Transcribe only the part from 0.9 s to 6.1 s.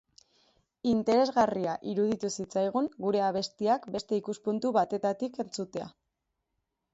Interesgarria iruditu zitzaigun gure abestiak beste ikuspuntu batetatik entzutea.